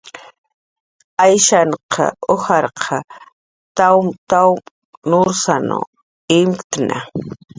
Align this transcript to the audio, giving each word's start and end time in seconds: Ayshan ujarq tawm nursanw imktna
Ayshan 1.25 1.69
ujarq 2.35 2.81
tawm 3.77 4.05
nursanw 5.09 5.81
imktna 6.39 6.97